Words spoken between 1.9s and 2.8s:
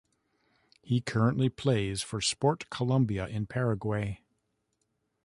for Sport